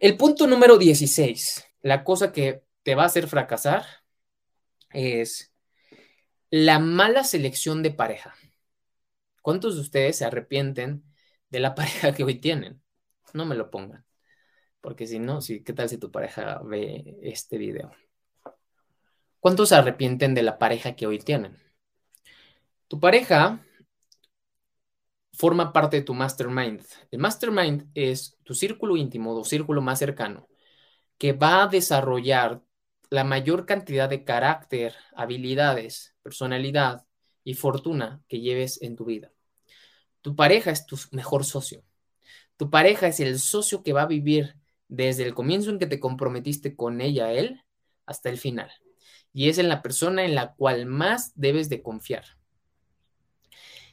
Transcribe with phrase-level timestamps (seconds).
[0.00, 3.84] El punto número 16, la cosa que te va a hacer fracasar
[4.90, 5.52] es
[6.50, 8.32] la mala selección de pareja.
[9.42, 11.02] ¿Cuántos de ustedes se arrepienten
[11.50, 12.80] de la pareja que hoy tienen?
[13.32, 14.06] No me lo pongan,
[14.80, 17.90] porque si no, sí, ¿qué tal si tu pareja ve este video?
[19.40, 21.56] ¿Cuántos se arrepienten de la pareja que hoy tienen?
[22.86, 23.66] Tu pareja
[25.38, 26.82] forma parte de tu mastermind.
[27.12, 30.48] El mastermind es tu círculo íntimo o círculo más cercano
[31.16, 32.60] que va a desarrollar
[33.08, 37.06] la mayor cantidad de carácter, habilidades, personalidad
[37.44, 39.32] y fortuna que lleves en tu vida.
[40.22, 41.84] Tu pareja es tu mejor socio.
[42.56, 44.56] Tu pareja es el socio que va a vivir
[44.88, 47.62] desde el comienzo en que te comprometiste con ella, él,
[48.06, 48.72] hasta el final.
[49.32, 52.37] Y es en la persona en la cual más debes de confiar.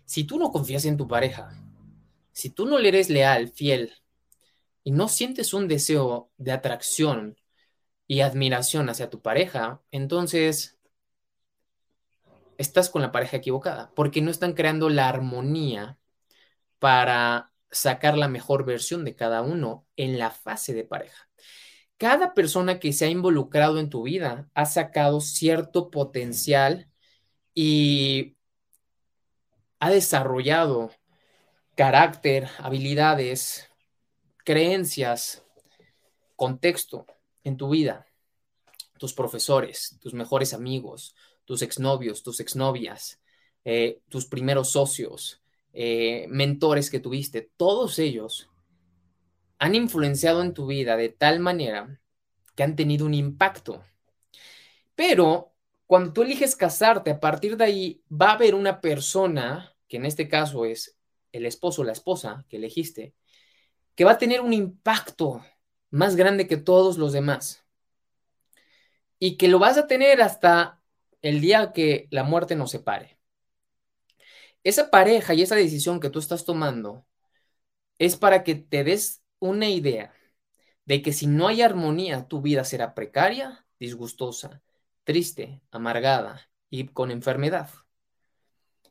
[0.06, 1.52] Si tú no confías en tu pareja,
[2.32, 3.94] si tú no le eres leal, fiel,
[4.84, 7.38] y no sientes un deseo de atracción
[8.08, 10.78] y admiración hacia tu pareja, entonces
[12.58, 15.98] estás con la pareja equivocada, porque no están creando la armonía
[16.80, 21.30] para sacar la mejor versión de cada uno en la fase de pareja.
[21.98, 26.90] Cada persona que se ha involucrado en tu vida ha sacado cierto potencial
[27.54, 28.35] y
[29.80, 30.92] ha desarrollado
[31.76, 33.70] carácter, habilidades,
[34.44, 35.44] creencias,
[36.36, 37.06] contexto
[37.44, 38.08] en tu vida,
[38.98, 41.16] tus profesores, tus mejores amigos,
[41.46, 43.20] tus exnovios, tus exnovias,
[43.64, 45.42] eh, tus primeros socios,
[45.74, 48.50] eh, mentores que tuviste, todos ellos
[49.60, 52.00] han influenciado en tu vida de tal manera
[52.56, 53.84] que han tenido un impacto.
[54.96, 55.55] Pero
[55.88, 60.06] cuando tú eliges casarte, a partir de ahí va a haber una persona, que en
[60.06, 60.98] este caso es
[61.32, 63.14] el esposo o la esposa que elegiste,
[63.96, 65.46] que va a tener un impacto
[65.92, 67.66] más grande que todos los demás.
[69.20, 70.82] Y que lo vas a tener hasta
[71.22, 73.18] el día que la muerte nos separe.
[74.64, 77.06] Esa pareja y esa decisión que tú estás tomando
[78.00, 80.14] es para que te des una idea
[80.86, 84.62] de que si no hay armonía, tu vida será precaria, disgustosa,
[85.06, 87.70] triste, amargada y con enfermedad.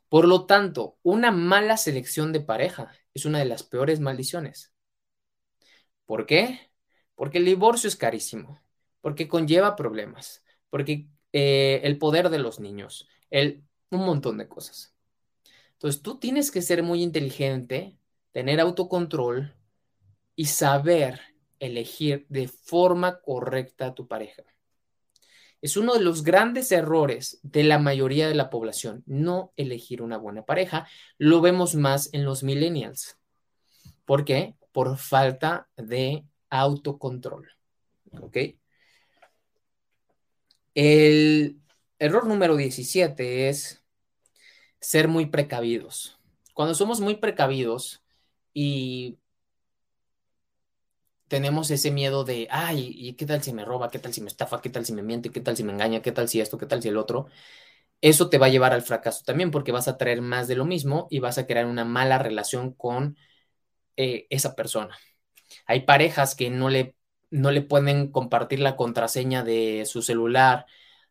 [0.09, 4.73] Por lo tanto, una mala selección de pareja es una de las peores maldiciones.
[6.05, 6.71] ¿Por qué?
[7.15, 8.61] Porque el divorcio es carísimo,
[9.01, 14.95] porque conlleva problemas, porque eh, el poder de los niños, el, un montón de cosas.
[15.73, 17.97] Entonces, tú tienes que ser muy inteligente,
[18.31, 19.55] tener autocontrol
[20.35, 21.19] y saber
[21.59, 24.43] elegir de forma correcta a tu pareja.
[25.65, 30.15] Es uno de los grandes errores de la mayoría de la población, no elegir una
[30.15, 30.87] buena pareja.
[31.17, 33.17] Lo vemos más en los millennials.
[34.05, 34.53] ¿Por qué?
[34.71, 37.49] Por falta de autocontrol.
[38.21, 38.37] ¿Ok?
[40.75, 41.57] El
[41.97, 43.81] error número 17 es
[44.79, 46.19] ser muy precavidos.
[46.53, 48.03] Cuando somos muy precavidos
[48.53, 49.17] y
[51.27, 53.89] tenemos ese miedo de, ay, ¿y qué tal si me roba?
[53.89, 54.61] ¿Qué tal si me estafa?
[54.61, 55.31] ¿Qué tal si me miente?
[55.31, 56.01] ¿Qué tal si me engaña?
[56.01, 56.57] ¿Qué tal si esto?
[56.57, 57.27] ¿Qué tal si el otro?
[58.01, 60.65] Eso te va a llevar al fracaso también porque vas a traer más de lo
[60.65, 63.17] mismo y vas a crear una mala relación con
[63.97, 64.97] eh, esa persona.
[65.67, 66.95] Hay parejas que no le,
[67.31, 70.65] no le pueden compartir la contraseña de su celular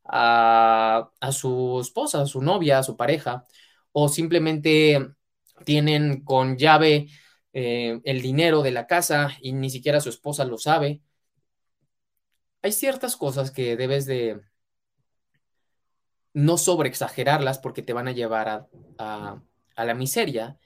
[0.04, 3.44] a, a su esposa, a su novia, a su pareja,
[3.92, 5.08] o simplemente
[5.64, 7.08] tienen con llave
[7.54, 11.02] eh, el dinero de la casa y ni siquiera su esposa lo sabe.
[12.62, 14.40] Hay ciertas cosas que debes de
[16.32, 18.68] no sobreexagerarlas porque te van a llevar
[18.98, 19.42] a,
[19.76, 20.58] a la miseria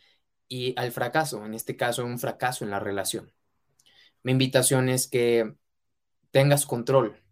[0.48, 3.32] y al fracaso, en este caso un fracaso en la relación.
[4.22, 5.54] Mi invitación es que
[6.30, 7.22] tengas control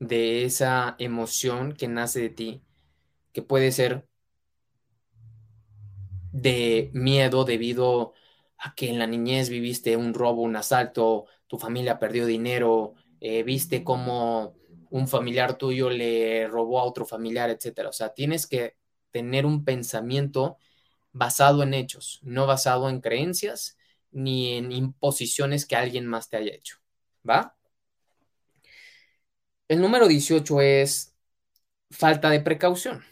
[0.00, 2.64] de esa emoción que nace de ti,
[3.32, 4.08] que puede ser
[6.32, 8.14] de miedo debido
[8.60, 13.42] a que en la niñez viviste un robo, un asalto, tu familia perdió dinero, eh,
[13.42, 14.54] viste cómo
[14.90, 17.88] un familiar tuyo le robó a otro familiar, etcétera.
[17.88, 18.76] O sea, tienes que
[19.10, 20.58] tener un pensamiento
[21.12, 23.78] basado en hechos, no basado en creencias
[24.12, 26.78] ni en imposiciones que alguien más te haya hecho.
[27.28, 27.56] ¿Va?
[29.68, 31.14] El número 18 es
[31.90, 33.04] falta de precaución.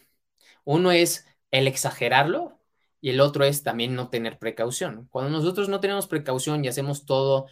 [0.65, 2.58] Uno es el exagerarlo
[3.01, 5.09] y el otro es también no tener precaución.
[5.11, 7.47] Cuando nosotros no tenemos precaución y hacemos todo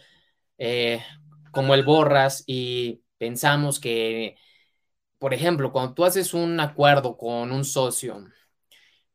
[0.57, 1.01] eh,
[1.51, 4.37] como el borras y pensamos que,
[5.19, 8.25] por ejemplo, cuando tú haces un acuerdo con un socio,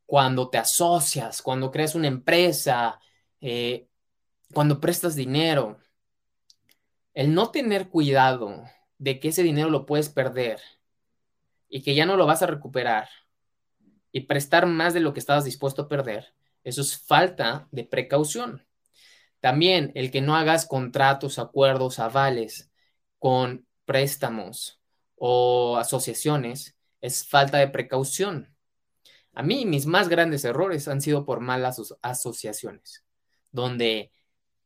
[0.05, 2.99] cuando te asocias, cuando creas una empresa,
[3.41, 3.87] eh,
[4.53, 5.79] cuando prestas dinero,
[7.13, 8.63] el no tener cuidado
[8.97, 10.59] de que ese dinero lo puedes perder
[11.69, 13.09] y que ya no lo vas a recuperar
[14.13, 16.33] y prestar más de lo que estabas dispuesto a perder,
[16.63, 18.65] eso es falta de precaución.
[19.41, 22.71] También el que no hagas contratos, acuerdos, avales
[23.19, 24.79] con préstamos
[25.17, 28.55] o asociaciones es falta de precaución.
[29.33, 33.03] A mí mis más grandes errores han sido por malas asociaciones,
[33.51, 34.11] donde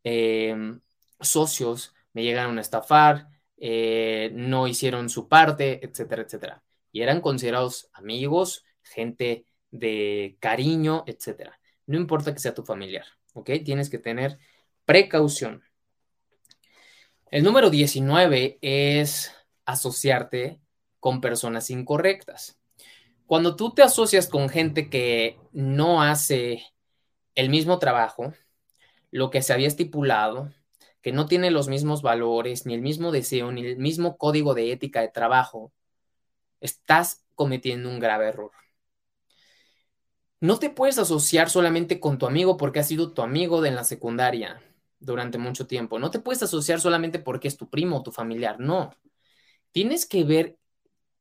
[0.03, 0.81] em,
[1.19, 6.63] socios me llegaron a estafar, eh, no hicieron su parte, etcétera, etcétera.
[6.91, 11.59] Y eran considerados amigos, gente de cariño, etcétera.
[11.85, 13.51] No importa que sea tu familiar, ¿ok?
[13.63, 14.37] Tienes que tener
[14.85, 15.63] precaución.
[17.29, 19.33] El número 19 es
[19.65, 20.59] asociarte
[20.99, 22.57] con personas incorrectas.
[23.25, 26.63] Cuando tú te asocias con gente que no hace
[27.35, 28.33] el mismo trabajo,
[29.11, 30.53] lo que se había estipulado,
[31.01, 34.71] que no tiene los mismos valores, ni el mismo deseo, ni el mismo código de
[34.71, 35.73] ética de trabajo,
[36.61, 38.51] estás cometiendo un grave error.
[40.39, 43.83] No te puedes asociar solamente con tu amigo porque ha sido tu amigo de la
[43.83, 44.61] secundaria
[44.99, 45.99] durante mucho tiempo.
[45.99, 48.59] No te puedes asociar solamente porque es tu primo o tu familiar.
[48.59, 48.91] No.
[49.71, 50.57] Tienes que ver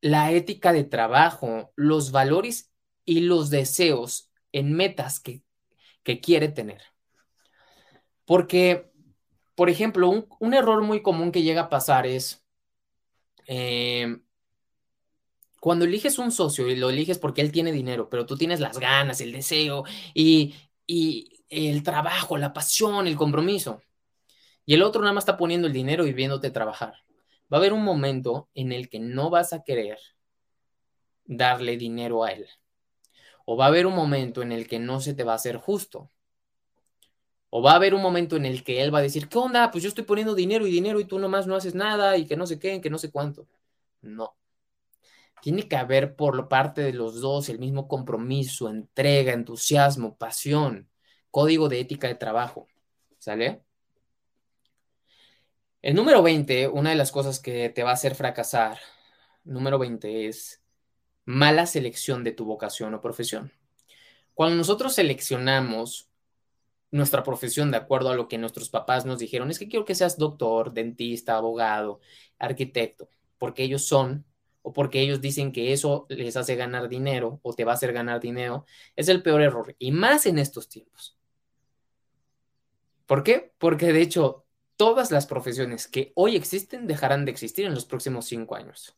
[0.01, 2.71] la ética de trabajo, los valores
[3.05, 5.43] y los deseos en metas que,
[6.23, 6.83] quiere tener.
[8.25, 8.91] Porque,
[9.55, 12.45] por ejemplo, un, error muy común que llega a pasar es
[13.47, 14.19] eh,
[15.67, 18.79] cuando eliges un socio y lo eliges porque él tiene dinero, pero tú tienes las
[18.79, 19.83] ganas, el deseo
[20.15, 20.55] y,
[21.49, 23.83] el trabajo, la pasión, el compromiso,
[24.65, 26.95] y el otro nada más está poniendo el dinero y viéndote trabajar,
[27.53, 29.99] va a haber un momento en el que no vas a querer
[31.25, 32.47] darle dinero a él.
[33.45, 35.57] O va a haber un momento en el que no se te va a hacer
[35.57, 36.13] justo.
[37.51, 39.73] O va a haber un momento en el que él va a decir, ¿qué onda?
[39.73, 42.37] Pues yo estoy poniendo dinero y dinero y tú nomás no haces nada y que
[42.37, 43.49] no sé qué, que no sé cuánto.
[44.01, 44.37] No.
[45.43, 50.89] Tiene que haber por parte de los dos el mismo compromiso, entrega, entusiasmo, pasión,
[51.31, 52.67] código de ética de trabajo.
[53.19, 53.63] ¿Sale?
[55.83, 58.79] El número 20, una de las cosas que te va a hacer fracasar,
[59.45, 60.63] número 20 es
[61.25, 63.53] mala selección de tu vocación o profesión.
[64.35, 66.11] Cuando nosotros seleccionamos
[66.91, 69.95] nuestra profesión de acuerdo a lo que nuestros papás nos dijeron, es que quiero que
[69.95, 72.01] seas doctor, dentista, abogado,
[72.39, 73.09] arquitecto,
[73.39, 74.25] porque ellos son
[74.67, 77.93] o porque ellos dicen que eso les hace ganar dinero o te va a hacer
[77.93, 79.77] ganar dinero, es el peor error.
[79.79, 81.17] Y más en estos tiempos.
[83.07, 83.53] ¿Por qué?
[83.59, 84.45] Porque de hecho,
[84.77, 88.97] todas las profesiones que hoy existen dejarán de existir en los próximos cinco años.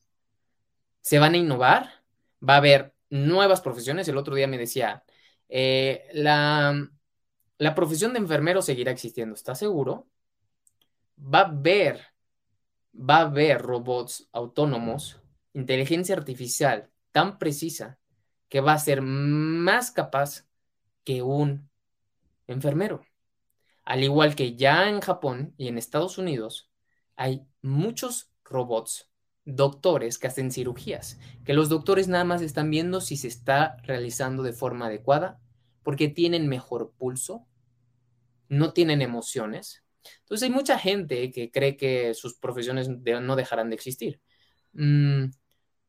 [1.02, 2.02] Se van a innovar,
[2.40, 4.08] va a haber nuevas profesiones.
[4.08, 5.04] El otro día me decía,
[5.50, 6.88] eh, la,
[7.58, 10.08] la profesión de enfermero seguirá existiendo, ¿estás seguro?
[11.18, 12.06] Va a haber,
[12.94, 15.20] va a haber robots autónomos
[15.58, 17.98] inteligencia artificial tan precisa
[18.48, 20.46] que va a ser más capaz
[21.04, 21.68] que un
[22.46, 23.04] enfermero.
[23.84, 26.70] Al igual que ya en Japón y en Estados Unidos
[27.16, 29.10] hay muchos robots,
[29.44, 34.42] doctores que hacen cirugías, que los doctores nada más están viendo si se está realizando
[34.42, 35.40] de forma adecuada,
[35.82, 37.46] porque tienen mejor pulso,
[38.48, 39.82] no tienen emociones.
[40.20, 44.20] Entonces hay mucha gente que cree que sus profesiones no dejarán de existir.
[44.72, 45.30] Mm,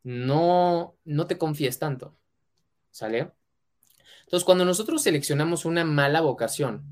[0.03, 2.15] no, no te confíes tanto.
[2.91, 3.31] ¿Sale?
[4.23, 6.83] Entonces, cuando nosotros seleccionamos una mala vocación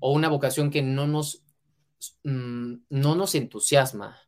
[0.00, 1.44] o una vocación que no nos,
[2.24, 4.18] mm, no nos entusiasma,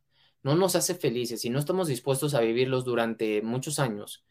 [0.43, 4.25] no nos hace felices y no estamos dispuestos a vivirlos durante muchos años,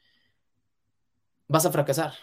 [1.48, 2.14] vas a fracasar.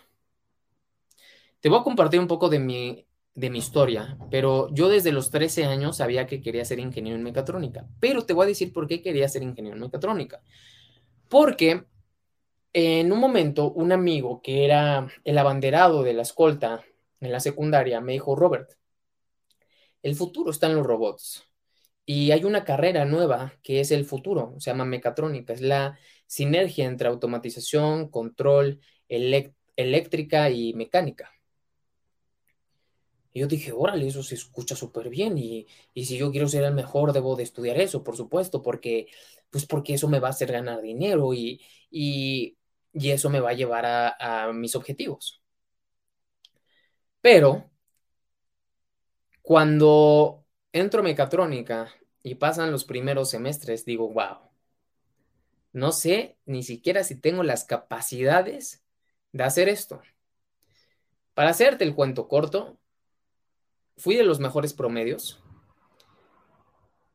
[1.59, 3.05] Te voy a compartir un poco de mi,
[3.35, 7.23] de mi historia, pero yo desde los 13 años sabía que quería ser ingeniero en
[7.23, 7.87] mecatrónica.
[7.99, 10.41] Pero te voy a decir por qué quería ser ingeniero en mecatrónica.
[11.29, 11.85] Porque
[12.73, 16.83] en un momento un amigo que era el abanderado de la escolta
[17.21, 18.71] en la secundaria me dijo, Robert,
[20.01, 21.45] el futuro está en los robots.
[22.05, 26.85] Y hay una carrera nueva que es el futuro, se llama mecatrónica, es la sinergia
[26.85, 31.31] entre automatización, control, eléctrica y mecánica.
[33.33, 36.73] Y yo dije, órale, eso se escucha súper bien y, si yo quiero ser el
[36.73, 39.07] mejor, debo de estudiar eso, por supuesto, porque,
[39.49, 42.57] pues porque eso me va a hacer ganar dinero y, y,
[42.93, 45.41] eso me va a llevar a, a mis objetivos.
[47.21, 47.69] Pero
[49.41, 51.89] cuando entro a mecatrónica
[52.23, 54.49] y pasan los primeros semestres, digo, wow,
[55.73, 58.83] no sé ni siquiera si tengo las capacidades
[59.31, 60.01] de hacer esto.
[61.33, 62.78] Para hacerte el cuento corto,
[63.99, 65.43] fui de los mejores promedios.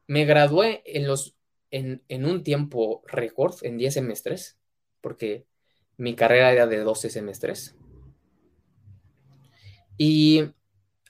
[0.07, 1.35] Me gradué en, los,
[1.71, 4.59] en, en un tiempo récord, en 10 semestres,
[5.01, 5.47] porque
[5.97, 7.75] mi carrera era de 12 semestres.
[9.97, 10.53] Y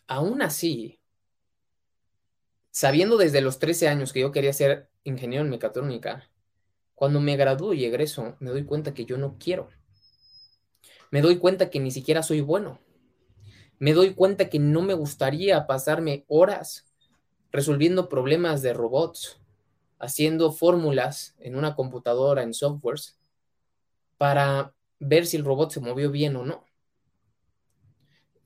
[0.07, 1.00] aún así,
[2.71, 6.31] sabiendo desde los 13 años que yo quería ser ingeniero en mecatrónica,
[6.95, 9.69] cuando me gradúo y egreso, me doy cuenta que yo no quiero.
[11.11, 12.81] Me doy cuenta que ni siquiera soy bueno.
[13.78, 16.87] Me doy cuenta que no me gustaría pasarme horas
[17.50, 19.40] resolviendo problemas de robots,
[19.99, 23.19] haciendo fórmulas en una computadora, en softwares,
[24.19, 26.64] para ver si el robot se movió bien o no.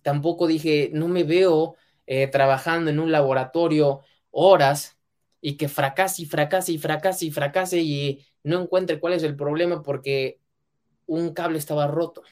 [0.02, 4.98] Tampoco dije, no me veo eh, trabajando en un laboratorio horas
[5.40, 9.36] y que fracase y fracase y fracase y fracase y no encuentre cuál es el
[9.36, 10.40] problema porque
[11.06, 12.22] un cable estaba roto.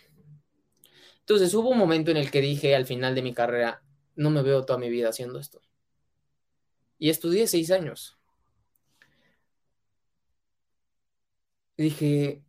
[1.26, 3.83] Entonces hubo un momento en el que dije al final de mi carrera,
[4.14, 5.61] no me veo toda mi vida haciendo esto.
[7.00, 8.16] Y estudié seis años.
[11.76, 12.45] Dije,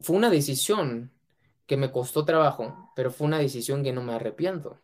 [0.00, 1.12] fue una decisión
[1.66, 4.80] que me costó trabajo, pero fue una decisión que no me arrepiento.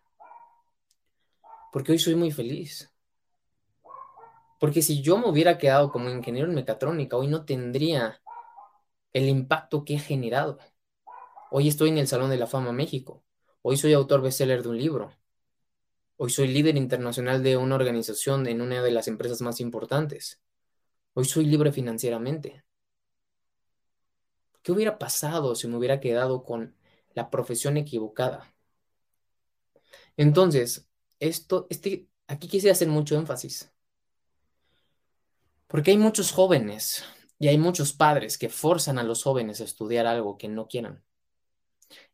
[1.73, 2.93] Porque hoy soy muy feliz.
[4.59, 8.21] Porque si yo me hubiera quedado como ingeniero en mecatrónica, hoy no tendría
[9.15, 10.59] el impacto que he generado.
[11.53, 13.25] Hoy estoy en el Salón de la Fama México.
[13.63, 15.13] Hoy soy autor bestseller de un libro.
[16.17, 20.41] Hoy soy líder internacional de una organización en una de las empresas más importantes.
[21.13, 22.63] Hoy soy libre financieramente.
[24.63, 26.77] ¿Qué hubiera pasado si me hubiera quedado con
[27.15, 28.55] la profesión equivocada?
[30.17, 30.87] Entonces,
[31.19, 33.73] esto, este, aquí quise hacer mucho énfasis.
[35.67, 37.03] Porque hay muchos jóvenes
[37.41, 41.03] y hay muchos padres que forzan a los jóvenes a estudiar algo que no quieran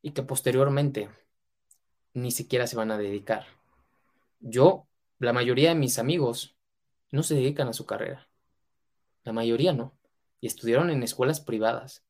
[0.03, 1.11] y que posteriormente
[2.15, 3.47] ni siquiera se van a dedicar.
[4.41, 4.87] Yo,
[5.19, 6.57] la mayoría de mis amigos
[7.11, 8.29] no se dedican a su carrera.
[9.25, 9.93] La mayoría no.
[10.41, 12.05] Y estudiaron en escuelas privadas.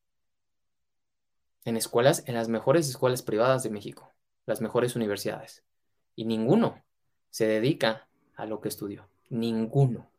[1.65, 4.13] En escuelas, en las mejores escuelas privadas de México,
[4.45, 5.63] las mejores universidades.
[6.15, 6.83] Y ninguno
[7.29, 9.09] se dedica a lo que estudió.
[9.29, 10.09] Ninguno.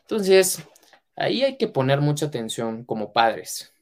[0.00, 0.62] Entonces,
[1.16, 3.72] ahí hay que poner mucha atención como padres,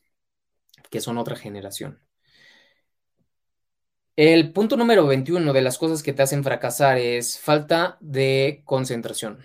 [0.90, 2.00] que son otra generación.
[4.16, 9.44] El punto número 21 de las cosas que te hacen fracasar es falta de concentración.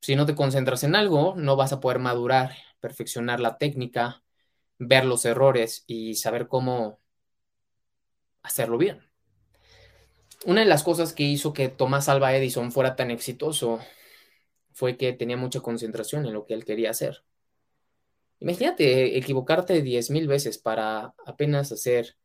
[0.00, 4.22] Si no te concentras en algo, no vas a poder madurar, perfeccionar la técnica,
[4.78, 7.00] ver los errores y saber cómo
[8.42, 9.02] hacerlo bien.
[10.46, 13.80] Una de las cosas que hizo que Tomás Alba Edison fuera tan exitoso
[14.72, 17.24] fue que tenía mucha concentración en lo que él quería hacer.
[18.38, 22.16] Imagínate equivocarte 10.000 veces para apenas hacer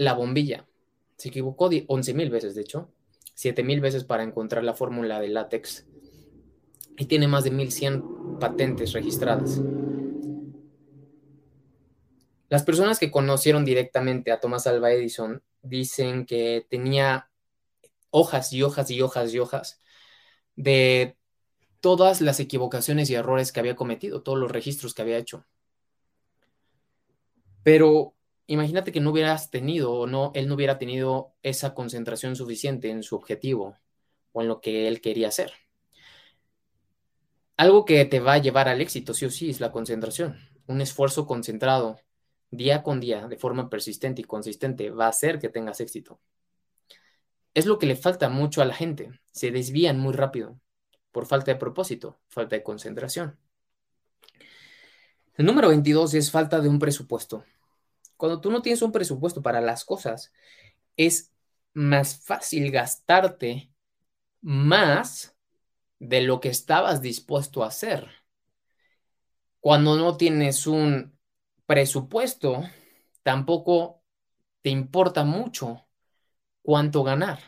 [0.00, 0.66] la bombilla.
[1.18, 2.90] Se equivocó 11.000 veces, de hecho.
[3.36, 5.86] 7.000 veces para encontrar la fórmula de látex.
[6.96, 9.60] Y tiene más de 1.100 patentes registradas.
[12.48, 17.28] Las personas que conocieron directamente a Thomas Alva Edison dicen que tenía
[18.08, 19.82] hojas y hojas y hojas y hojas
[20.56, 21.18] de
[21.80, 25.44] todas las equivocaciones y errores que había cometido, todos los registros que había hecho.
[27.62, 28.14] Pero
[28.52, 33.02] imagínate que no hubieras tenido o no, él no hubiera tenido esa concentración suficiente en
[33.02, 33.76] su objetivo
[34.32, 35.52] o en lo que él quería hacer.
[37.56, 40.38] Algo que te va a llevar al éxito, sí o sí, es la concentración.
[40.66, 41.98] Un esfuerzo concentrado
[42.50, 46.20] día con día, de forma persistente y consistente, va a hacer que tengas éxito
[47.54, 49.10] es lo que le falta mucho a la gente.
[49.32, 50.58] Se desvían muy rápido
[51.12, 53.38] por falta de propósito, falta de concentración.
[55.34, 57.44] El número 22 es falta de un presupuesto.
[58.20, 60.30] Cuando tú no tienes un presupuesto para las cosas,
[60.96, 61.32] es
[61.72, 63.72] más fácil gastarte
[64.42, 65.36] más
[65.98, 68.10] de lo que estabas dispuesto a hacer.
[69.60, 71.18] Cuando no tienes un
[71.64, 72.62] presupuesto,
[73.22, 74.02] tampoco
[74.60, 75.86] te importa mucho
[76.62, 77.40] cuánto ganar.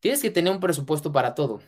[0.00, 1.60] Tienes que tener un presupuesto para todo,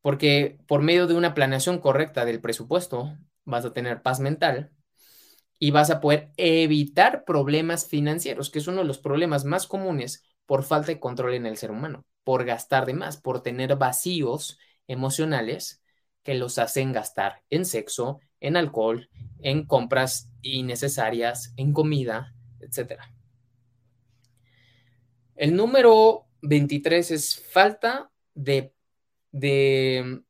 [0.00, 4.72] porque por medio de una planeación correcta del presupuesto vas a tener paz mental
[5.58, 10.22] y vas a poder evitar problemas financieros, que es uno de los problemas más comunes
[10.46, 14.58] por falta de control en el ser humano, por gastar de más, por tener vacíos
[14.86, 15.82] emocionales
[16.22, 19.08] que los hacen gastar en sexo, en alcohol,
[19.40, 23.00] en compras innecesarias, en comida, etc.
[25.34, 28.74] El número 23 es falta de,
[29.32, 30.22] de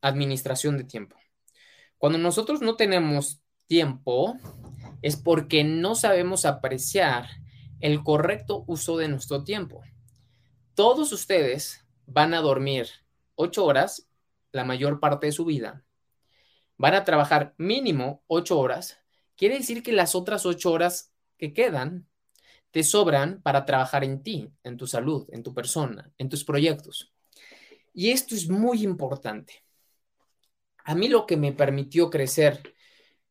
[0.00, 1.16] administración de tiempo.
[1.96, 4.36] Cuando nosotros no tenemos tiempo,
[5.02, 7.28] es porque no sabemos apreciar
[7.80, 9.82] el correcto uso de nuestro tiempo.
[10.74, 12.88] Todos ustedes van a dormir
[13.36, 14.08] ocho horas
[14.50, 15.84] la mayor parte de su vida.
[16.76, 18.98] Van a trabajar mínimo ocho horas.
[19.36, 22.08] Quiere decir que las otras ocho horas que quedan
[22.70, 27.12] te sobran para trabajar en ti, en tu salud, en tu persona, en tus proyectos.
[27.94, 29.64] Y esto es muy importante.
[30.84, 32.74] A mí lo que me permitió crecer,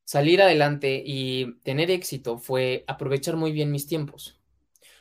[0.07, 4.39] salir adelante y tener éxito fue aprovechar muy bien mis tiempos.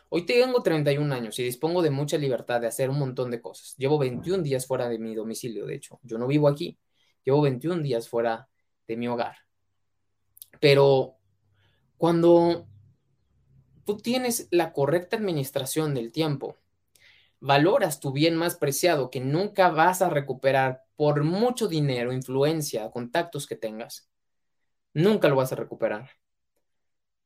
[0.09, 3.77] Hoy tengo 31 años y dispongo de mucha libertad de hacer un montón de cosas.
[3.77, 6.01] Llevo 21 días fuera de mi domicilio, de hecho.
[6.03, 6.77] Yo no vivo aquí.
[7.23, 8.49] Llevo 21 días fuera
[8.89, 9.37] de mi hogar.
[10.59, 11.15] Pero
[11.99, 12.67] cuando
[13.85, 16.57] tú tienes la correcta administración del tiempo,
[17.39, 23.47] valoras tu bien más preciado que nunca vas a recuperar por mucho dinero, influencia, contactos
[23.47, 24.09] que tengas,
[24.97, 26.09] nunca lo vas a recuperar.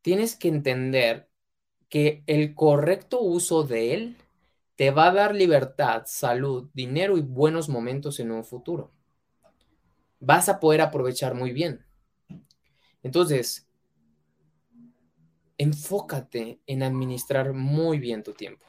[0.02, 1.28] Tienes que entender
[1.88, 4.16] que el correcto uso de él
[4.74, 8.92] te va a dar libertad, salud, dinero y buenos momentos en un futuro.
[10.18, 11.86] Vas a poder aprovechar muy bien.
[13.04, 13.68] Entonces,
[15.56, 18.66] enfócate en administrar muy bien tu tiempo.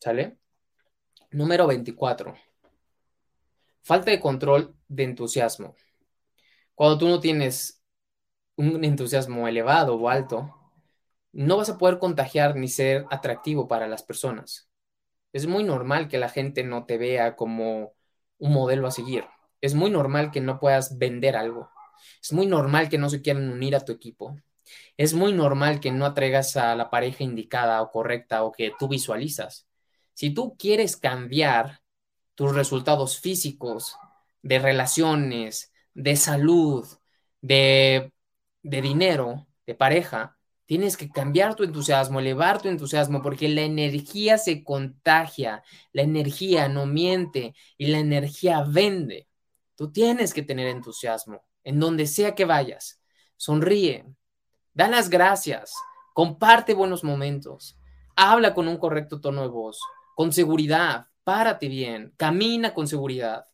[0.00, 0.38] ¿Sale?
[1.32, 2.34] Número 24.
[3.82, 5.74] Falta de control de entusiasmo.
[6.74, 7.75] Cuando tú no tienes
[8.56, 10.54] un entusiasmo elevado o alto,
[11.32, 14.68] no vas a poder contagiar ni ser atractivo para las personas.
[15.32, 17.92] Es muy normal que la gente no te vea como
[18.38, 19.26] un modelo a seguir.
[19.60, 21.70] Es muy normal que no puedas vender algo.
[22.22, 24.36] Es muy normal que no se quieran unir a tu equipo.
[24.96, 28.88] Es muy normal que no atraigas a la pareja indicada o correcta o que tú
[28.88, 29.66] visualizas.
[30.14, 31.82] Si tú quieres cambiar
[32.34, 33.96] tus resultados físicos,
[34.42, 36.86] de relaciones, de salud,
[37.40, 38.12] de,
[38.68, 44.36] de dinero, de pareja, Tienes que cambiar tu entusiasmo, elevar tu entusiasmo, porque la energía
[44.36, 49.28] se contagia, la energía no miente y la energía vende.
[49.76, 53.00] Tú tienes que tener entusiasmo en donde sea que vayas.
[53.36, 54.06] Sonríe,
[54.74, 55.72] da las gracias,
[56.12, 57.78] comparte buenos momentos,
[58.16, 59.78] habla con un correcto tono de voz,
[60.16, 63.46] con seguridad, párate bien, camina con seguridad.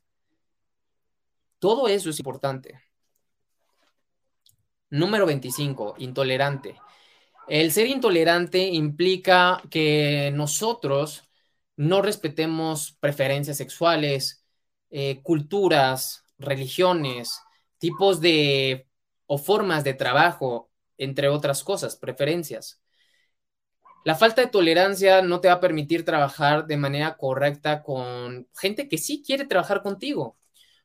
[1.58, 2.80] Todo eso es importante.
[4.92, 6.78] Número 25, intolerante.
[7.48, 11.24] El ser intolerante implica que nosotros
[11.76, 14.44] no respetemos preferencias sexuales,
[14.90, 17.40] eh, culturas, religiones,
[17.78, 18.86] tipos de
[19.26, 22.82] o formas de trabajo, entre otras cosas, preferencias.
[24.04, 28.88] La falta de tolerancia no te va a permitir trabajar de manera correcta con gente
[28.88, 30.36] que sí quiere trabajar contigo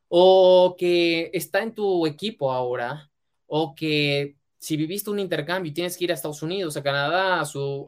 [0.07, 3.11] o que está en tu equipo ahora
[3.47, 7.41] o que si viviste un intercambio y tienes que ir a Estados Unidos, a Canadá,
[7.41, 7.45] a,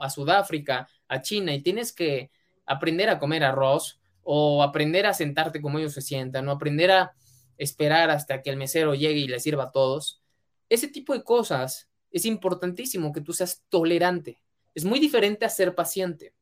[0.10, 2.32] Sudáfrica, a China y tienes que
[2.65, 7.13] aprender a comer arroz o aprender a sentarte como ellos se sientan o aprender a
[7.58, 10.22] esperar hasta que el mesero llegue y le sirva a todos,
[10.69, 14.41] ese tipo de cosas es importantísimo que tú seas tolerante.
[14.74, 16.34] Es muy diferente a ser paciente,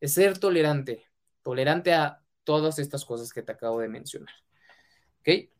[0.00, 1.04] es ser tolerante,
[1.42, 4.34] tolerante a todas estas cosas que te acabo de mencionar.
[5.20, 5.53] ¿Ok?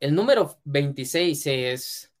[0.00, 2.12] El número 26 es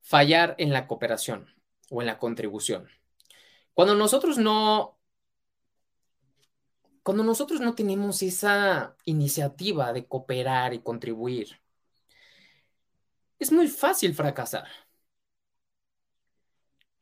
[0.00, 1.48] fallar en la cooperación
[1.90, 2.88] o en la contribución.
[3.74, 4.98] Cuando nosotros no
[7.02, 11.60] cuando nosotros no tenemos esa iniciativa de cooperar y contribuir,
[13.38, 14.68] es muy fácil fracasar.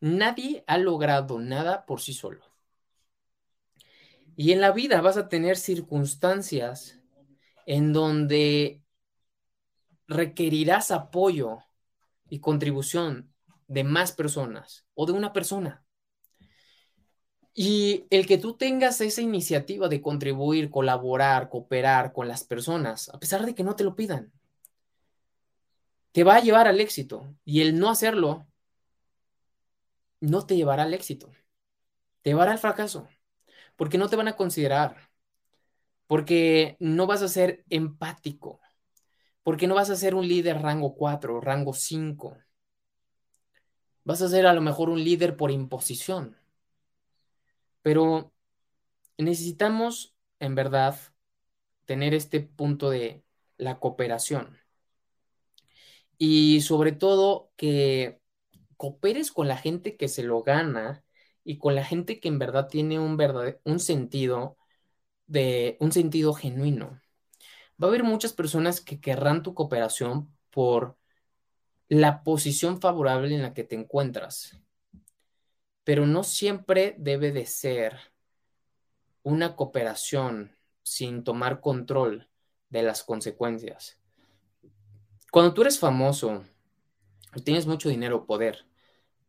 [0.01, 2.43] Nadie ha logrado nada por sí solo.
[4.37, 6.99] Y en la vida vas a tener circunstancias
[7.67, 8.80] en donde
[10.11, 11.59] requerirás apoyo
[12.29, 13.33] y contribución
[13.69, 15.85] de más personas o de una persona.
[17.55, 23.19] Y el que tú tengas esa iniciativa de contribuir, colaborar, cooperar con las personas, a
[23.19, 24.33] pesar de que no te lo pidan,
[26.13, 27.33] te va a llevar al éxito.
[27.45, 28.47] Y el no hacerlo
[30.21, 31.31] no te llevará al éxito,
[32.23, 33.09] te llevará al fracaso,
[33.77, 35.09] porque no te van a considerar,
[36.09, 38.61] porque no vas a ser empático,
[39.43, 42.37] porque no vas a ser un líder rango 4, rango 5.
[44.05, 46.37] Vas a ser a lo mejor un líder por imposición.
[47.83, 48.33] Pero
[49.19, 50.97] necesitamos, en verdad,
[51.87, 53.25] tener este punto de
[53.57, 54.59] la cooperación.
[56.19, 58.21] Y sobre todo que
[58.77, 61.05] cooperes con la gente que se lo gana
[61.45, 63.19] y con la gente que en verdad tiene un,
[63.65, 64.57] un sentido
[65.27, 67.01] de un sentido genuino.
[67.83, 70.97] Va a haber muchas personas que querrán tu cooperación por
[71.89, 74.61] la posición favorable en la que te encuentras
[75.91, 77.99] pero no siempre debe de ser
[79.25, 82.29] una cooperación sin tomar control
[82.69, 83.99] de las consecuencias.
[85.31, 86.45] Cuando tú eres famoso,
[87.45, 88.67] tienes mucho dinero o poder,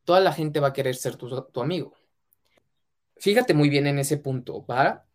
[0.04, 1.96] toda la gente va a querer ser tu, tu, amigo.
[3.18, 5.06] Fíjate muy bien en ese punto, ¿va?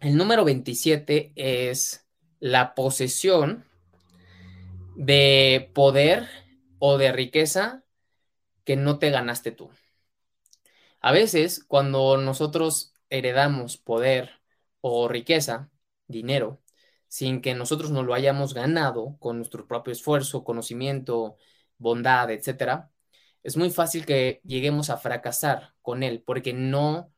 [0.00, 2.03] El número 27 es
[2.44, 3.64] la posesión
[4.96, 6.28] de poder
[6.78, 7.84] o de riqueza
[8.64, 9.70] que no te ganaste tú.
[11.00, 14.42] A veces, cuando nosotros heredamos poder
[14.82, 15.70] o riqueza,
[16.06, 16.60] dinero,
[17.08, 21.38] sin que nosotros nos lo hayamos ganado con nuestro propio esfuerzo, conocimiento,
[21.78, 22.90] bondad, etcétera,
[23.42, 27.10] es muy fácil que lleguemos a fracasar con él porque no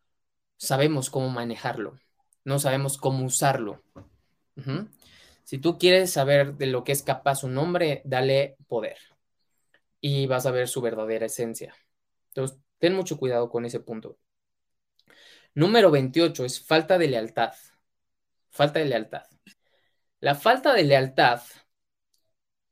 [0.57, 1.99] sabemos cómo manejarlo,
[2.45, 3.83] no sabemos cómo usarlo.
[5.47, 8.99] Si tú quieres saber de lo que es capaz un hombre, dale poder
[10.01, 11.75] y vas a ver su verdadera esencia.
[12.29, 14.19] Entonces, Ten mucho cuidado con ese punto.
[15.55, 17.55] Número 28 es falta de lealtad.
[18.51, 19.25] Falta de lealtad.
[20.21, 21.41] La falta de lealtad,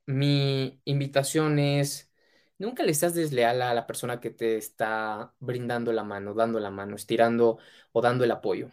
[0.07, 2.11] mi invitación es,
[2.57, 6.71] nunca le estás desleal a la persona que te está brindando la mano, dando la
[6.71, 7.57] mano, estirando
[7.91, 8.69] o dando el apoyo.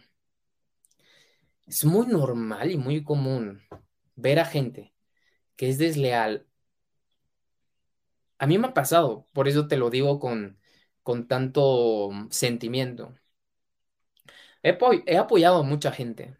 [1.67, 3.61] Es muy normal y muy común
[4.15, 4.93] ver a gente
[5.55, 6.47] que es desleal.
[8.37, 10.59] A mí me ha pasado, por eso te lo digo con,
[11.03, 13.15] con tanto sentimiento.
[14.63, 16.37] He, apoyado a mucha gente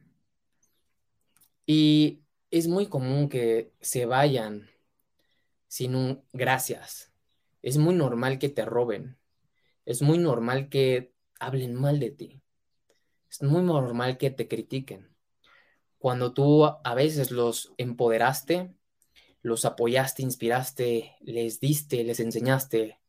[1.65, 4.69] y es muy común que se vayan
[5.67, 7.11] sin un gracias.
[7.61, 9.17] Es muy normal que te roben.
[9.85, 12.41] Es muy normal que hablen mal de ti.
[13.29, 15.12] Es muy normal que te critiquen.
[16.03, 18.73] Cuando tú a veces los empoderaste,
[19.41, 22.99] los apoyaste, inspiraste, les diste, les enseñaste,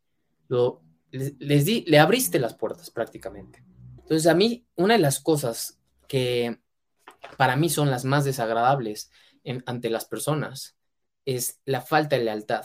[0.46, 0.80] lo,
[1.10, 3.64] les, di, le abriste las puertas prácticamente.
[3.98, 6.60] Entonces a mí, una de las cosas que
[7.36, 9.10] para mí son las más desagradables
[9.66, 10.76] ante las personas
[11.24, 12.64] es la falta de lealtad.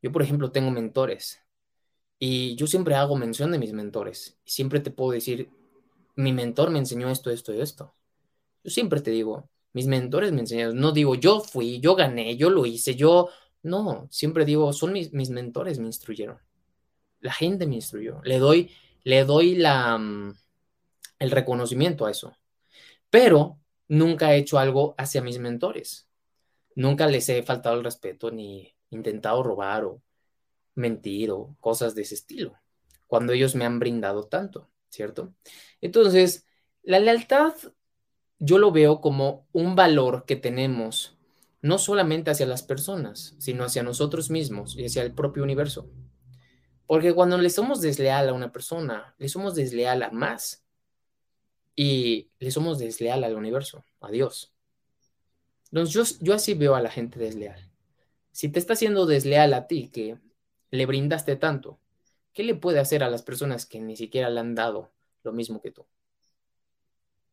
[0.00, 1.42] Yo, por ejemplo, tengo mentores
[2.20, 4.38] y yo siempre hago mención de mis mentores.
[4.44, 5.50] Siempre te puedo decir,
[6.14, 7.95] mi mentor me enseñó esto, esto y esto.
[8.66, 10.78] Yo siempre te digo, mis mentores me enseñaron.
[10.78, 13.30] No digo, yo fui, yo gané, yo lo hice, yo...
[13.62, 16.38] No, siempre digo, son mis, mis mentores me instruyeron
[17.26, 18.20] la gente me instruyó.
[18.24, 18.70] Le doy,
[19.04, 20.34] le doy la, mm,
[21.18, 22.36] el reconocimiento a eso.
[23.10, 26.08] Pero nunca he hecho algo hacia mis mentores.
[26.74, 30.02] Nunca les he faltado el respeto ni intentado robar o
[30.74, 32.54] mentir o cosas de ese estilo,
[33.06, 35.34] cuando ellos me han brindado tanto, ¿cierto?
[35.80, 36.46] Entonces,
[36.82, 37.54] la lealtad
[38.38, 41.16] yo lo veo como un valor que tenemos
[41.62, 45.90] no solamente hacia las personas, sino hacia nosotros mismos y hacia el propio universo.
[46.86, 50.64] Porque cuando le somos desleal a una persona, le somos desleal a más.
[51.74, 54.54] Y le somos desleal al universo, a Dios.
[55.72, 57.70] Entonces yo, así veo a la gente desleal.
[58.30, 60.18] Si te está haciendo desleal a ti, que
[60.70, 61.80] le brindaste tanto,
[62.32, 65.60] ¿qué le puede hacer a las personas que ni siquiera le han dado lo mismo
[65.60, 65.84] que tú?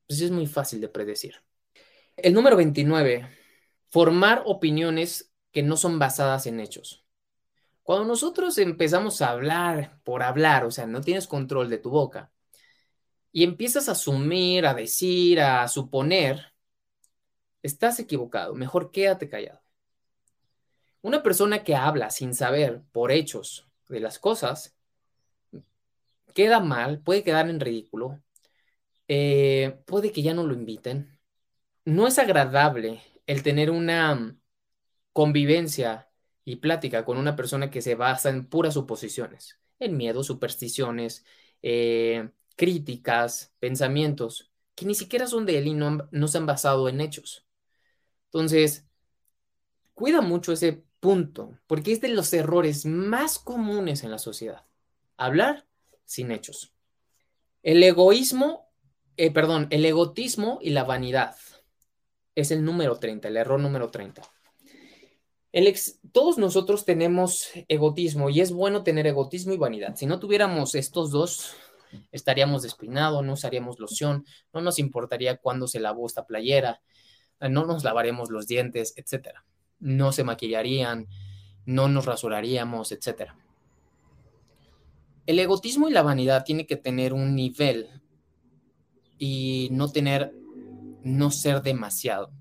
[0.07, 1.43] Pues es muy fácil de predecir.
[2.15, 3.27] El número 29,
[3.89, 7.05] formar opiniones que no son basadas en hechos.
[7.83, 12.31] Cuando nosotros empezamos a hablar por hablar, o sea, no tienes control de tu boca,
[13.31, 16.53] y empiezas a asumir, a decir, a suponer,
[17.63, 18.53] estás equivocado.
[18.53, 19.61] Mejor quédate callado.
[21.01, 24.75] Una persona que habla sin saber por hechos de las cosas,
[26.33, 28.21] queda mal, puede quedar en ridículo,
[29.15, 31.19] eh, puede que ya no lo inviten.
[31.86, 34.36] No es agradable el tener una
[35.13, 36.10] convivencia
[36.45, 41.26] y plática con una persona que se basa en puras suposiciones, en miedo, supersticiones,
[41.62, 46.89] eh, críticas, pensamientos que ni siquiera son de él y no, no se han basado
[46.89, 47.45] en hechos.
[48.26, 48.88] Entonces,
[49.93, 54.65] cuida mucho ese punto, porque es de los errores más comunes en la sociedad.
[55.17, 55.67] Hablar
[56.06, 56.73] sin hechos.
[57.62, 58.72] El egoísmo,
[59.17, 61.36] eh, perdón, el egotismo y la vanidad
[62.36, 64.21] es el número 30, el error número 30.
[65.52, 69.95] El ex, todos nosotros tenemos egotismo y es bueno tener egotismo y vanidad.
[69.95, 71.56] Si no tuviéramos estos dos,
[72.12, 76.82] estaríamos despinados, no usaríamos loción, no nos importaría cuándo se lavó esta playera,
[77.39, 79.45] no nos lavaríamos los dientes, etcétera.
[79.80, 81.08] No se maquillarían,
[81.65, 83.38] no nos rasuraríamos, etcétera.
[85.28, 88.02] El egotismo y la vanidad tiene que tener un nivel
[89.25, 90.33] y no tener,
[91.01, 92.33] no ser demasiado.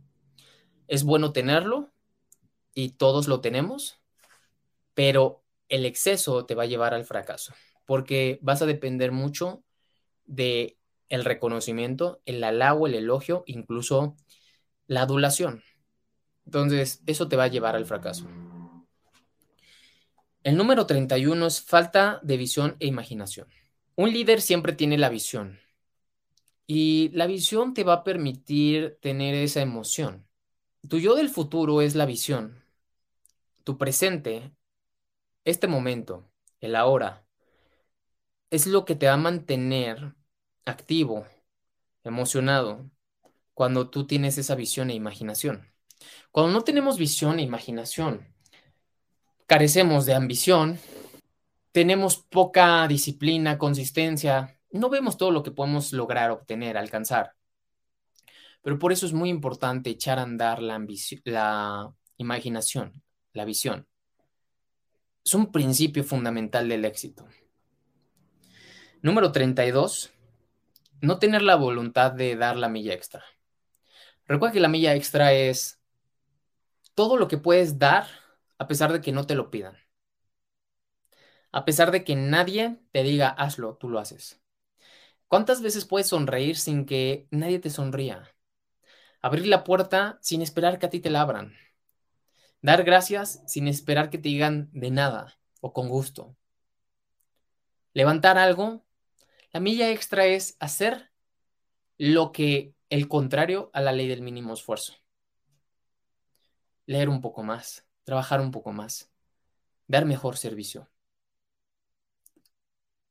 [0.89, 1.93] Es bueno tenerlo
[2.75, 4.01] y todos lo tenemos,
[4.93, 7.55] pero el exceso te va a llevar al fracaso,
[7.87, 9.63] porque vas a depender mucho
[10.25, 10.77] de
[11.09, 14.17] el reconocimiento, el halago, el elogio, incluso
[14.89, 15.63] la adulación.
[16.47, 18.27] Entonces, eso te va a llevar al fracaso.
[20.43, 23.47] El número 31 es falta de visión e imaginación.
[23.95, 25.62] Un líder siempre tiene la visión
[26.67, 30.27] y la visión te va a permitir tener esa emoción.
[30.89, 32.63] Tu yo del futuro es la visión.
[33.65, 34.53] Tu presente,
[35.45, 37.25] este momento, el ahora,
[38.51, 40.15] es lo que te va a mantener
[40.65, 41.27] activo,
[42.05, 42.91] emocionado,
[43.55, 45.73] cuando tú tienes esa visión e imaginación.
[46.31, 48.35] Cuando no tenemos visión e imaginación,
[49.47, 50.79] carecemos de ambición,
[51.73, 57.35] tenemos poca disciplina, consistencia, no vemos todo lo que podemos lograr, obtener, alcanzar.
[58.63, 60.85] Pero por eso es muy importante echar a andar la,
[61.25, 63.87] la imaginación, la visión.
[65.25, 67.27] Es un principio fundamental del éxito.
[69.03, 70.13] Número 32.
[71.01, 73.25] No tener la voluntad de dar la milla extra.
[74.27, 75.81] Recuerda que la milla extra es
[76.95, 78.07] todo lo que puedes dar
[78.59, 79.77] a pesar de que no te lo pidan.
[81.51, 84.42] A pesar de que nadie te diga hazlo, tú lo haces.
[85.33, 88.37] ¿Cuántas veces puedes sonreír sin que nadie te sonría?
[89.23, 91.55] Abrir la puerta sin esperar que a ti te la abran.
[92.61, 96.37] Dar gracias sin esperar que te digan de nada o con gusto.
[97.95, 98.85] Levantar algo.
[99.53, 101.11] La milla extra es hacer
[101.97, 104.97] lo que el contrario a la ley del mínimo esfuerzo.
[106.85, 109.11] Leer un poco más, trabajar un poco más,
[109.87, 110.91] dar mejor servicio,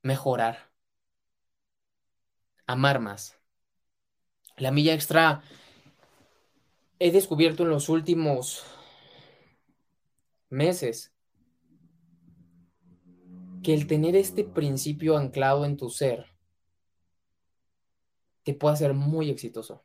[0.03, 0.70] mejorar
[2.71, 3.37] amar más.
[4.57, 5.41] La milla extra
[6.99, 8.63] he descubierto en los últimos
[10.49, 11.13] meses
[13.63, 16.25] que el tener este principio anclado en tu ser
[18.43, 19.83] te puede hacer muy exitoso.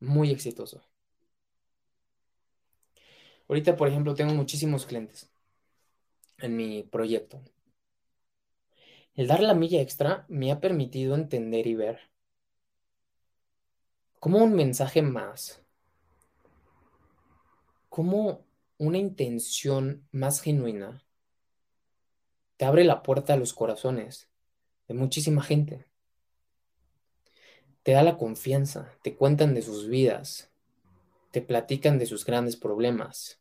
[0.00, 0.84] Muy exitoso.
[3.48, 5.30] Ahorita, por ejemplo, tengo muchísimos clientes
[6.38, 7.42] en mi proyecto.
[9.18, 11.98] El dar la milla extra me ha permitido entender y ver
[14.20, 15.60] como un mensaje más,
[17.88, 18.44] como
[18.78, 21.04] una intención más genuina
[22.58, 24.28] te abre la puerta a los corazones
[24.86, 25.84] de muchísima gente.
[27.82, 30.48] Te da la confianza, te cuentan de sus vidas,
[31.32, 33.40] te platican de sus grandes problemas.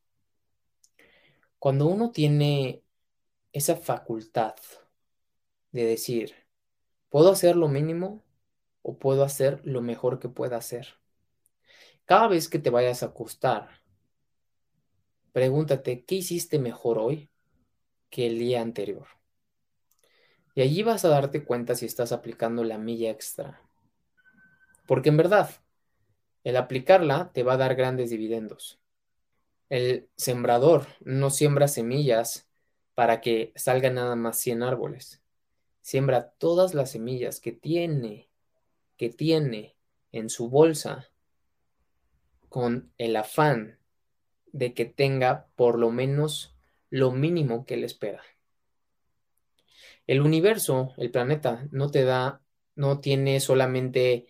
[1.59, 2.81] Cuando uno tiene
[3.53, 4.55] esa facultad
[5.77, 6.33] de decir,
[7.09, 8.23] ¿puedo hacer lo mínimo
[8.81, 10.95] o puedo hacer lo mejor que pueda hacer?
[12.05, 13.69] Cada vez que te vayas a acostar,
[15.33, 17.29] pregúntate, ¿qué hiciste mejor hoy
[18.09, 19.07] que el día anterior?
[20.55, 23.61] Y allí vas a darte cuenta si estás aplicando la milla extra.
[24.87, 25.51] Porque en verdad,
[26.43, 28.79] el aplicarla te va a dar grandes dividendos.
[29.69, 32.47] El sembrador no siembra semillas
[32.95, 35.21] para que salgan nada más 100 árboles
[35.87, 38.29] siembra todas las semillas que tiene,
[38.97, 39.77] que tiene
[40.11, 41.09] en su bolsa
[42.49, 43.79] con el afán
[44.47, 46.57] de que tenga por lo menos
[46.89, 48.21] lo mínimo que le espera.
[50.07, 52.41] El universo, el planeta, no te da,
[52.75, 54.27] no tiene solamente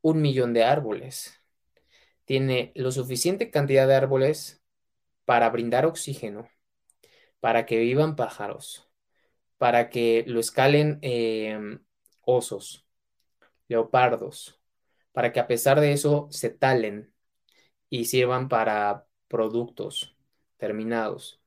[0.00, 1.40] un millón de árboles.
[2.24, 4.64] Tiene lo suficiente cantidad de árboles
[5.24, 6.50] para brindar oxígeno,
[7.38, 8.89] para que vivan pájaros,
[9.60, 11.84] para que lo escalen em,
[12.22, 12.86] osos,
[13.68, 14.58] leopardos,
[15.12, 17.12] para que a pesar de eso se talen
[17.90, 20.16] y sirvan para productos
[20.56, 21.42] terminados,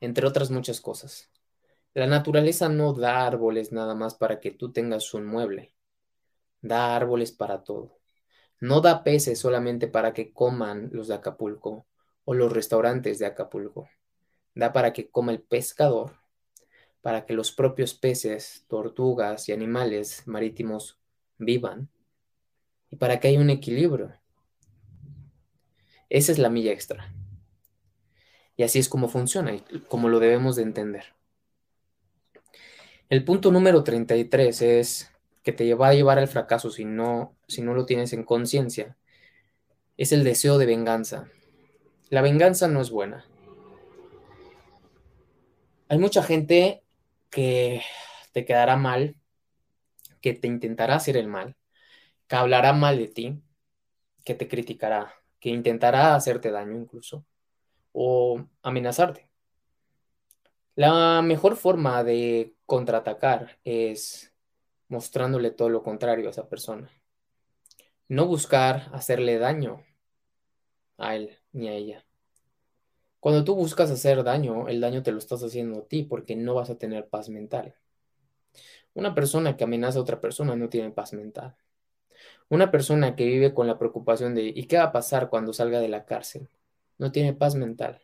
[0.00, 1.30] entre otras muchas cosas.
[1.94, 5.74] La naturaleza no da árboles nada más para que tú tengas un mueble.
[6.60, 8.00] Da árboles para todo.
[8.60, 11.86] No da peces solamente para que coman los de Acapulco
[12.26, 13.88] o los restaurantes de Acapulco.
[14.54, 16.21] Da para que coma el pescador,
[17.02, 20.98] para que los propios peces, tortugas y animales marítimos
[21.36, 21.88] vivan
[22.90, 24.14] y para que haya un equilibrio.
[26.08, 27.12] Esa es la milla extra.
[28.56, 31.06] Y así es como funciona y como lo debemos de entender.
[33.08, 35.10] El punto número 33 es
[35.42, 38.96] que te va a llevar al fracaso si no, si no lo tienes en conciencia.
[39.96, 41.28] Es el deseo de venganza.
[42.10, 43.24] La venganza no es buena.
[45.88, 46.81] Hay mucha gente
[47.32, 47.82] que
[48.32, 49.16] te quedará mal,
[50.20, 51.56] que te intentará hacer el mal,
[52.28, 53.42] que hablará mal de ti,
[54.24, 57.24] que te criticará, que intentará hacerte daño incluso,
[57.92, 59.28] o amenazarte.
[60.74, 64.32] La mejor forma de contraatacar es
[64.88, 66.90] mostrándole todo lo contrario a esa persona.
[68.08, 69.84] No buscar hacerle daño
[70.98, 72.04] a él ni a ella.
[73.22, 76.54] Cuando tú buscas hacer daño, el daño te lo estás haciendo a ti porque no
[76.54, 77.76] vas a tener paz mental.
[78.94, 81.54] Una persona que amenaza a otra persona no tiene paz mental.
[82.48, 85.78] Una persona que vive con la preocupación de ¿y qué va a pasar cuando salga
[85.78, 86.48] de la cárcel?
[86.98, 88.02] No tiene paz mental.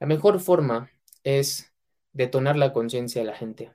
[0.00, 0.90] La mejor forma
[1.22, 1.74] es
[2.14, 3.74] detonar la conciencia de la gente.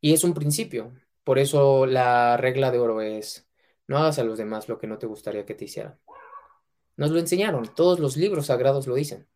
[0.00, 0.92] Y es un principio.
[1.22, 3.46] Por eso la regla de oro es,
[3.86, 6.00] no hagas a los demás lo que no te gustaría que te hicieran.
[6.96, 9.28] Nos lo enseñaron, todos los libros sagrados lo dicen.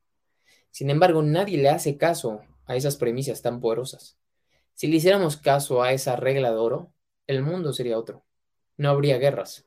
[0.70, 4.18] Sin embargo, nadie le hace caso a esas premisas tan poderosas.
[4.74, 6.92] Si le hiciéramos caso a esa regla de oro,
[7.26, 8.24] el mundo sería otro.
[8.76, 9.66] No habría guerras.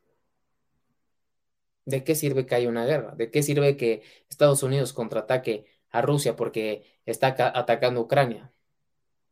[1.86, 3.13] ¿De qué sirve que haya una guerra?
[3.15, 8.53] ¿De qué sirve que Estados Unidos contraataque a Rusia porque está atacando Ucrania?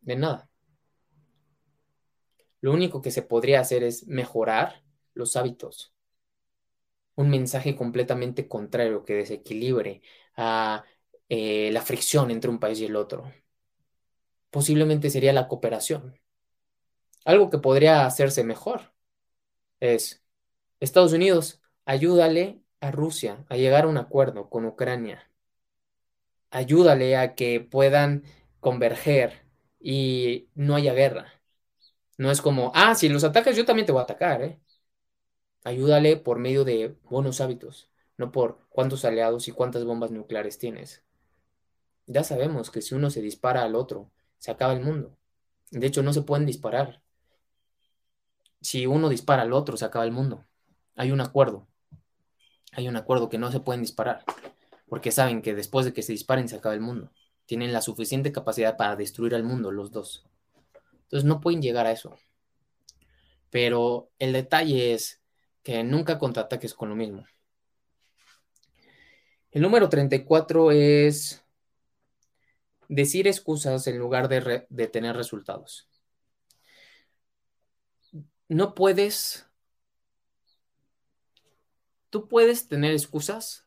[0.02, 0.50] De nada.
[2.60, 5.94] Lo único que se podría hacer es mejorar los hábitos.
[7.16, 10.02] Un mensaje completamente contrario que desequilibre
[10.36, 10.86] a
[11.30, 13.32] eh, la fricción entre un país y el otro.
[14.50, 16.20] Posiblemente sería la cooperación.
[17.26, 18.94] Algo que podría hacerse mejor
[19.80, 20.24] es
[20.80, 25.30] Estados Unidos, ayúdale a Rusia a llegar a un acuerdo con Ucrania.
[26.50, 28.24] Ayúdale a que puedan
[28.60, 29.46] converger
[29.80, 31.42] y no haya guerra.
[32.18, 34.60] No es como, ah, si los atacas, yo también te voy a atacar, ¿eh?
[35.64, 41.04] Ayúdale por medio de buenos hábitos, no por cuántos aliados y cuántas bombas nucleares tienes.
[42.08, 45.16] Ya sabemos que si uno se dispara al otro, se acaba el mundo.
[45.70, 47.02] De hecho, no se pueden disparar.
[48.60, 50.46] Si uno dispara al otro, se acaba el mundo.
[50.96, 51.68] Hay un acuerdo.
[52.74, 54.24] Hay un acuerdo que no se pueden disparar,
[54.88, 57.12] porque saben que después de que se disparen, se acaba el mundo.
[57.46, 60.26] Tienen la suficiente capacidad para destruir al mundo los dos.
[61.04, 62.16] Entonces no pueden llegar a eso.
[63.50, 65.21] Pero el detalle es
[65.64, 67.26] que nunca contraataques con lo mismo.
[69.52, 71.44] El número 34 es
[72.88, 75.90] decir excusas en lugar de, de tener resultados.
[78.48, 79.48] No puedes...
[82.10, 83.66] Tú puedes tener excusas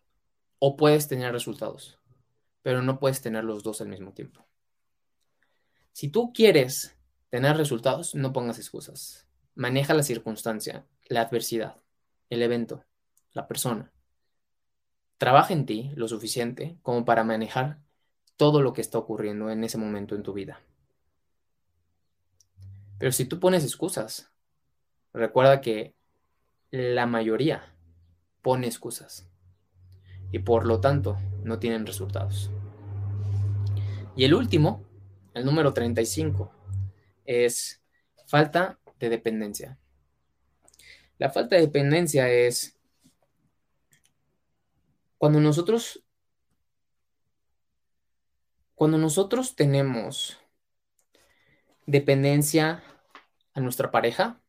[0.59, 1.99] o puedes tener resultados,
[2.61, 4.47] pero no puedes tener los dos al mismo tiempo.
[5.93, 6.99] Si tú quieres
[7.31, 9.27] tener resultados, no pongas excusas.
[9.55, 11.81] Maneja la circunstancia, la adversidad,
[12.35, 12.85] el evento,
[13.33, 13.93] la persona.
[15.19, 17.79] Trabaja en ti lo suficiente como para manejar
[18.37, 20.61] todo lo que está ocurriendo en ese momento en tu vida.
[22.99, 24.31] Pero si tú pones excusas,
[25.13, 25.95] recuerda que
[26.71, 27.75] la mayoría
[28.43, 29.29] pone excusas
[30.33, 32.51] y por lo tanto no tienen resultados.
[34.17, 34.85] Y el último,
[35.35, 36.53] el número 35,
[37.25, 37.83] es
[38.27, 39.79] falta de dependencia.
[41.19, 42.77] La falta de dependencia es
[45.19, 46.05] cuando nosotros
[48.75, 50.39] cuando nosotros tenemos
[51.87, 52.83] dependencia
[53.55, 54.41] a nuestra pareja,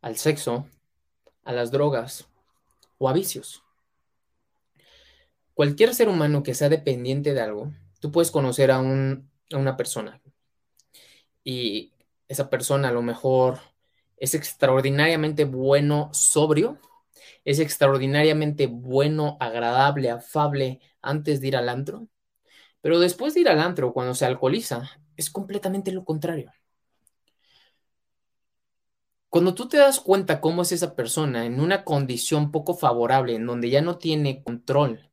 [0.00, 0.68] al sexo,
[1.42, 2.28] a las drogas
[2.98, 3.64] o a vicios.
[5.54, 9.76] Cualquier ser humano que sea dependiente de algo, tú puedes conocer a, un, a una
[9.76, 10.20] persona
[11.42, 11.92] y
[12.28, 13.58] esa persona a lo mejor
[14.20, 16.78] es extraordinariamente bueno sobrio,
[17.44, 22.08] es extraordinariamente bueno, agradable, afable antes de ir al antro,
[22.80, 26.52] pero después de ir al antro, cuando se alcoholiza, es completamente lo contrario.
[29.28, 33.46] Cuando tú te das cuenta cómo es esa persona en una condición poco favorable, en
[33.46, 35.08] donde ya no tiene control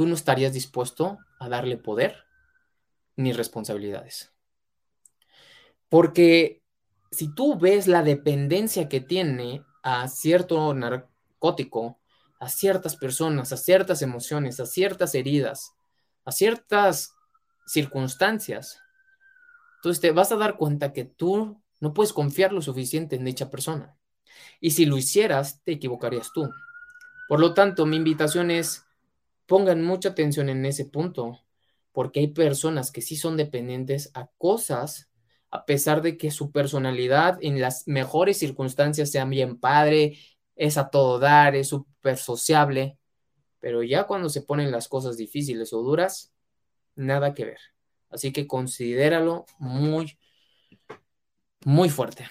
[0.00, 2.24] tú no estarías dispuesto a darle poder
[3.16, 4.32] ni responsabilidades.
[5.90, 6.59] Porque
[7.10, 11.98] si tú ves la dependencia que tiene a cierto narcótico,
[12.38, 15.74] a ciertas personas, a ciertas emociones, a ciertas heridas,
[16.24, 17.14] a ciertas
[17.66, 18.80] circunstancias,
[19.76, 23.50] entonces te vas a dar cuenta que tú no puedes confiar lo suficiente en dicha
[23.50, 23.96] persona.
[24.60, 26.50] Y si lo hicieras, te equivocarías tú.
[27.28, 28.84] Por lo tanto, mi invitación es,
[29.46, 31.40] pongan mucha atención en ese punto,
[31.92, 35.09] porque hay personas que sí son dependientes a cosas,
[35.50, 40.18] a pesar de que su personalidad en las mejores circunstancias sea bien padre,
[40.56, 42.98] es a todo dar, es súper sociable,
[43.60, 46.32] pero ya cuando se ponen las cosas difíciles o duras,
[46.94, 47.58] nada que ver.
[48.10, 50.18] Así que considéralo muy,
[51.64, 52.28] muy fuerte.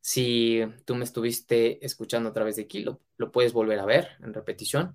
[0.00, 3.00] Si tú me estuviste escuchando a través de aquí, lo,
[3.32, 4.94] puedes volver a ver en repetición.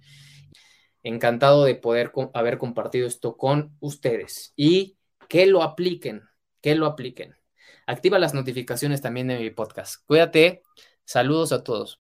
[1.02, 6.29] Encantado de poder haber compartido esto con ustedes y que lo apliquen,
[6.62, 7.36] que lo apliquen.
[7.88, 10.04] Activa las notificaciones también de mi podcast.
[10.06, 10.64] Cuídate.
[11.06, 12.00] Saludos a todos.